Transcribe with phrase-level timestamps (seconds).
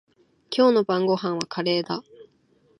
[0.49, 2.03] 今日の晩ごはんはカレーだ。